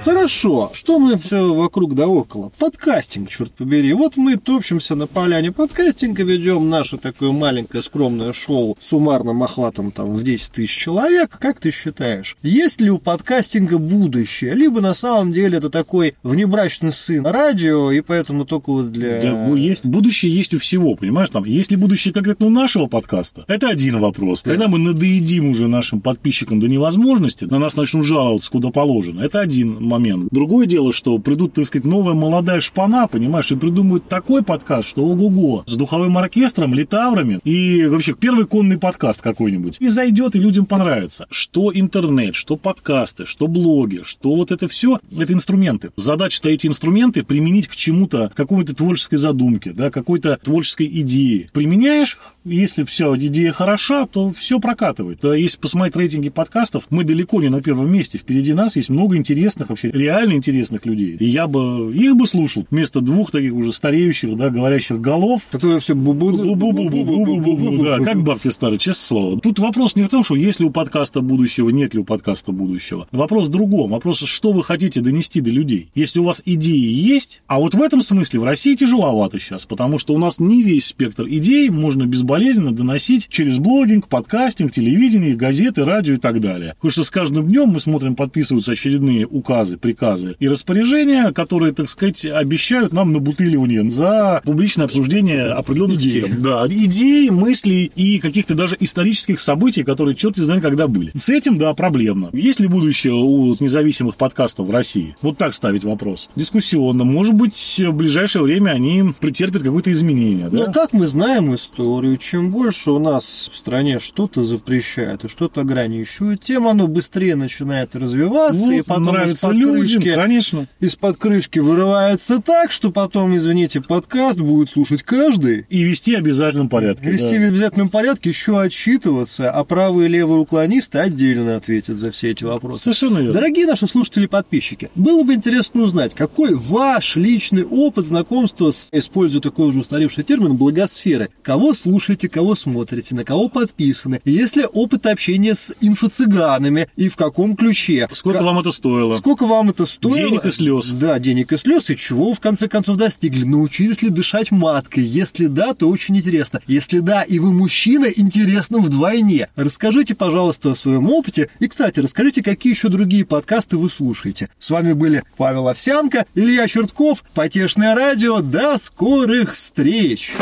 Хорошо, 0.05 0.71
что 0.73 0.99
мы 0.99 1.17
все 1.17 1.53
вокруг 1.55 1.95
да 1.95 2.07
около? 2.07 2.53
Подкастинг, 2.59 3.29
черт 3.29 3.53
побери. 3.53 3.93
Вот 3.93 4.17
мы 4.17 4.37
топчемся 4.37 4.95
на 4.95 5.07
поляне 5.07 5.53
подкастинга, 5.53 6.23
ведем 6.23 6.69
наше 6.69 6.97
такое 6.97 7.33
маленькое 7.33 7.83
скромное 7.83 8.33
шоу 8.33 8.77
с 8.81 8.87
суммарным 8.89 9.43
охватом 9.43 9.91
там 9.91 10.13
в 10.13 10.23
10 10.23 10.53
тысяч 10.53 10.77
человек. 10.77 11.37
Как 11.41 11.61
ты 11.61 11.71
считаешь, 11.71 12.37
есть 12.43 12.81
ли 12.81 12.91
у 12.91 12.99
подкастинга 12.99 13.79
будущее? 13.79 14.55
Либо 14.55 14.81
на 14.81 14.95
самом 14.95 15.33
деле 15.33 15.59
это 15.59 15.71
такой 15.71 16.15
внебрачный 16.23 16.93
сын 16.93 17.27
радио, 17.27 17.91
и 17.91 18.01
поэтому 18.01 18.45
только 18.45 18.71
вот 18.71 18.93
для... 18.93 19.21
Да, 19.21 19.47
есть, 19.55 19.85
будущее 19.85 20.35
есть 20.35 20.55
у 20.55 20.59
всего, 20.59 20.95
понимаешь? 20.95 21.31
Там, 21.31 21.45
есть 21.45 21.71
ли 21.71 21.77
будущее 21.77 22.15
конкретно 22.15 22.47
у 22.47 22.51
нашего 22.51 22.87
подкаста? 22.87 23.45
Это 23.49 23.69
один 23.69 23.99
вопрос. 23.99 24.43
Да. 24.43 24.51
Когда 24.51 24.69
мы 24.69 24.79
надоедим 24.79 25.51
уже 25.51 25.69
нашим 25.69 26.01
подписчикам 26.01 26.61
до 26.61 26.69
невозможности, 26.69 27.45
на 27.45 27.59
нас 27.59 27.77
начнут 27.77 28.05
жаловаться 28.05 28.51
куда 28.51 28.71
положено. 28.71 29.23
Это 29.23 29.41
один 29.41 29.86
момент. 29.87 30.29
Другое 30.31 30.67
дело, 30.67 30.93
что 30.93 31.19
придут, 31.19 31.55
так 31.55 31.67
сказать, 31.67 31.87
новая 31.87 32.15
молодая 32.15 32.61
шпана, 32.61 33.07
понимаешь, 33.07 33.51
и 33.51 33.57
придумают 33.57 34.09
такой 34.09 34.43
подкаст, 34.43 34.89
что 34.89 35.05
ого-го, 35.05 35.65
с 35.67 35.77
духовым 35.77 36.19
оркестром, 36.19 36.75
литаврами, 36.75 37.41
и 37.45 37.87
вообще 37.87 38.15
первый 38.15 38.47
конный 38.47 38.79
подкаст 38.79 39.23
какой-нибудь. 39.23 39.77
И 39.81 39.89
зайдет, 39.89 40.37
и 40.37 40.39
людям 40.39 40.67
понравится. 40.67 41.27
Что 41.31 41.71
интернет, 41.73 42.35
что 42.35 42.57
подкасты, 42.57 43.25
что 43.25 43.47
блоги, 43.47 44.01
что 44.03 44.35
вот 44.35 44.53
это 44.53 44.69
все, 44.69 44.99
это 45.17 45.33
инструменты. 45.33 45.91
Задача-то 45.97 46.49
эти 46.49 46.67
инструменты 46.67 47.23
применить 47.23 47.69
к 47.69 47.77
чему-то, 47.77 48.31
какой-то 48.35 48.75
творческой 48.75 49.17
задумке, 49.17 49.73
да, 49.73 49.91
какой-то 49.91 50.39
творческой 50.43 50.87
идее. 51.01 51.51
Применяешь, 51.53 52.19
если 52.45 52.85
все, 52.85 53.15
идея 53.17 53.53
хороша, 53.53 54.07
то 54.07 54.31
все 54.31 54.61
прокатывает. 54.61 55.21
Да, 55.23 55.35
если 55.35 55.59
посмотреть 55.59 55.97
рейтинги 55.97 56.29
подкастов, 56.29 56.85
мы 56.91 57.05
далеко 57.05 57.41
не 57.41 57.49
на 57.49 57.63
первом 57.63 57.91
месте. 57.93 58.19
Впереди 58.19 58.53
нас 58.53 58.77
есть 58.77 58.89
много 58.89 59.17
интересных 59.17 59.71
вообще 59.77 59.91
реально 59.91 60.35
интересных 60.35 60.87
людей. 60.87 61.17
И 61.19 61.27
я 61.27 61.47
бы 61.47 61.95
их 61.95 62.17
бы 62.17 62.27
слушал 62.27 62.67
вместо 62.71 63.01
двух 63.01 63.31
таких 63.31 63.55
уже 63.55 63.73
стареющих, 63.73 64.37
да, 64.37 64.51
говорящих 64.51 65.01
голов. 65.01 65.43
Которые 65.51 65.81
все 65.81 65.95
бу-бу 65.95 66.55
бу 66.57 67.85
да, 67.85 67.99
как 68.01 68.23
бабки 68.23 68.49
старые, 68.49 68.79
честное 68.79 69.07
слово. 69.07 69.41
Тут 69.41 69.59
вопрос 69.59 69.97
не 69.97 70.03
в 70.03 70.09
том, 70.09 70.25
что 70.25 70.35
есть 70.35 70.61
ли 70.61 70.67
у 70.67 70.71
подкаста 70.71 71.21
будущего, 71.21 71.69
нет 71.71 71.95
ли 71.95 72.01
у 72.01 72.05
подкаста 72.05 72.53
будущего. 72.53 73.07
Вопрос 73.13 73.49
в 73.49 73.51
другом. 73.51 73.91
Вопрос, 73.91 74.21
что 74.21 74.53
вы 74.53 74.65
хотите 74.65 75.01
донести 75.01 75.41
до 75.41 75.51
людей. 75.51 75.91
Если 75.95 76.19
у 76.19 76.25
вас 76.25 76.43
идеи 76.45 76.77
есть, 76.77 77.43
а 77.47 77.59
вот 77.59 77.75
в 77.75 77.83
этом 77.83 78.01
смысле 78.01 78.41
в 78.41 78.45
России 78.45 78.75
тяжеловато 78.75 79.39
сейчас, 79.39 79.67
потому 79.67 79.99
что 79.99 80.15
у 80.15 80.19
нас 80.19 80.39
не 80.39 80.63
весь 80.63 80.87
спектр 80.87 81.27
идей 81.27 81.69
можно 81.69 82.07
безболезненно 82.07 82.73
доносить 82.73 83.29
через 83.29 83.59
блогинг, 83.59 84.09
подкастинг, 84.09 84.73
телевидение, 84.73 85.37
газеты, 85.37 85.85
радио 85.85 86.15
и 86.15 86.19
так 86.19 86.41
далее. 86.41 86.75
Потому 86.77 86.91
что 86.91 87.05
с 87.05 87.11
каждым 87.11 87.47
днем 87.47 87.69
мы 87.69 87.81
смотрим, 87.81 88.15
подписываются 88.15 88.73
очередные 88.73 89.27
указы 89.27 89.66
приказы, 89.75 89.97
приказы 89.97 90.37
и 90.39 90.49
распоряжения, 90.49 91.33
которые, 91.33 91.73
так 91.73 91.89
сказать, 91.89 92.25
обещают 92.27 92.93
нам 92.93 93.13
набутыливание 93.13 93.89
за 93.89 94.41
публичное 94.45 94.87
обсуждение 94.87 95.47
определенных 95.47 95.99
идеи. 95.99 96.21
тем. 96.23 96.43
Да, 96.43 96.67
идей, 96.69 97.31
мыслей 97.31 97.91
и 97.95 98.19
каких-то 98.19 98.55
даже 98.55 98.77
исторических 98.79 99.41
событий, 99.41 99.83
которые 99.83 100.15
черт 100.15 100.37
знает 100.37 100.63
когда 100.63 100.89
были. 100.89 101.13
С 101.17 101.29
этим, 101.29 101.59
да, 101.59 101.73
проблемно. 101.75 102.31
Есть 102.33 102.61
ли 102.61 102.67
будущее 102.67 103.15
у 103.15 103.55
независимых 103.59 104.17
подкастов 104.17 104.67
в 104.67 104.71
России? 104.71 105.17
Вот 105.23 105.39
так 105.39 105.55
ставить 105.55 105.85
вопрос. 105.85 106.29
Дискуссионно. 106.37 107.05
Может 107.05 107.35
быть, 107.35 107.77
в 107.79 107.93
ближайшее 107.93 108.43
время 108.43 108.71
они 108.71 109.05
претерпят 109.19 109.63
какое-то 109.63 109.93
изменение. 109.93 110.49
Да? 110.49 110.67
Но 110.67 110.73
как 110.73 110.93
мы 110.93 111.07
знаем 111.07 111.55
историю, 111.55 112.17
чем 112.17 112.51
больше 112.51 112.91
у 112.91 112.99
нас 112.99 113.51
в 113.53 113.57
стране 113.57 113.99
что-то 113.99 114.45
запрещают 114.45 115.25
и 115.25 115.29
что-то 115.29 115.63
ограничивают, 115.63 116.43
тем 116.43 116.67
оно 116.67 116.87
быстрее 116.87 117.37
начинает 117.37 117.95
развиваться, 117.97 118.67
вот, 118.67 118.73
и 118.73 118.83
потом 118.83 119.05
нравится 119.05 119.49
крышки, 119.57 120.15
конечно. 120.15 120.67
из-под 120.81 121.17
крышки 121.19 121.59
вырывается 121.59 122.41
так, 122.41 122.73
что 122.73 122.91
потом, 122.91 123.37
извините, 123.37 123.81
подкаст 123.81 124.39
будет 124.39 124.71
слушать 124.71 125.03
каждый. 125.03 125.67
И 125.69 125.83
вести 125.83 126.15
в 126.15 126.19
обязательном 126.19 126.69
порядке. 126.69 127.11
Вести 127.11 127.39
да. 127.39 127.45
в 127.45 127.49
обязательном 127.49 127.89
порядке, 127.89 128.31
еще 128.31 128.61
отчитываться, 128.61 129.51
а 129.51 129.65
правые 129.65 130.09
и 130.09 130.13
левые 130.13 130.41
уклонисты 130.41 130.99
отдельно 130.99 131.57
ответят 131.57 131.99
за 131.99 132.11
все 132.11 132.31
эти 132.31 132.45
вопросы. 132.45 132.83
Совершенно 132.83 133.19
верно. 133.19 133.33
Дорогие 133.33 133.67
наши 133.67 133.87
слушатели-подписчики, 133.87 134.91
было 134.95 135.23
бы 135.23 135.35
интересно 135.35 135.83
узнать, 135.83 136.15
какой 136.15 136.55
ваш 136.55 137.17
личный 137.17 137.65
опыт 137.65 138.07
знакомства 138.07 138.71
с, 138.71 138.89
используя 138.93 139.41
такой 139.41 139.69
уже 139.69 139.81
устаревший 139.81 140.25
термин, 140.25 140.57
благосферы. 140.57 141.31
Кого 141.43 141.75
слушаете, 141.75 142.29
кого 142.29 142.55
смотрите, 142.55 143.15
на 143.15 143.25
кого 143.25 143.49
подписаны, 143.49 144.21
есть 144.25 144.57
ли 144.57 144.65
опыт 144.65 145.07
общения 145.07 145.55
с 145.55 145.75
инфо-цыганами 145.81 146.89
и 146.97 147.09
в 147.09 147.17
каком 147.17 147.57
ключе. 147.57 148.09
Сколько 148.13 148.39
как... 148.39 148.47
вам 148.47 148.59
это 148.59 148.71
стоило? 148.71 149.17
Сколько 149.19 149.46
вам 149.47 149.71
это 149.71 149.87
стоило? 149.87 150.31
Денег 150.31 150.45
и 150.45 150.51
слез. 150.51 150.91
Да, 150.91 151.19
денег 151.19 151.53
и 151.53 151.57
слез. 151.57 151.91
И 151.91 151.97
чего 151.97 152.35
в 152.35 152.41
конце 152.41 152.69
концов 152.69 152.97
достигли? 152.97 153.45
Научились 153.45 154.03
ли 154.03 154.11
дышать 154.11 154.51
маткой? 154.51 155.05
Если 155.05 155.47
да, 155.47 155.75
то 155.75 155.89
очень 155.89 156.17
интересно. 156.17 156.61
Если 156.67 157.01
да, 157.01 157.23
и 157.23 157.39
вы 157.39 157.53
мужчина, 157.53 158.07
интересно 158.07 158.79
вдвойне. 158.79 159.49
Расскажите, 159.57 160.15
пожалуйста, 160.15 160.73
о 160.73 160.77
своем 160.77 161.09
опыте. 161.11 161.49
И, 161.59 161.69
кстати, 161.69 162.01
расскажите, 162.01 162.43
какие 162.43 162.73
еще 162.73 162.89
другие 162.89 163.25
подкасты 163.25 163.77
вы 163.77 163.89
слушаете. 163.89 164.49
С 164.59 164.71
вами 164.71 164.93
были 164.93 165.23
Павел 165.37 165.69
Овсянко, 165.69 166.27
Илья 166.35 166.69
Чертков, 166.69 167.25
Потешное 167.35 167.95
радио. 167.95 168.41
До 168.41 168.79
скорых 168.79 169.57
встреч! 169.57 170.33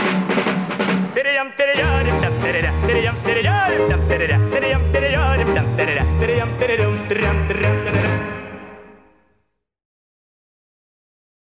Перейдем, 1.14 1.53
перейдем, 1.57 1.85
перейдем, 2.03 2.33
перейдем, 2.43 2.75
перейдем, 2.87 3.14
перейдем, 3.25 4.05
перейдем, 4.11 4.51
перейдем, 4.51 4.81
перейдем, 4.93 5.67
перейдем, 5.77 6.09
перейдем, 6.19 6.49
перейдем, 6.59 6.99
перейдем, 7.09 7.49
перейдем, 7.49 7.84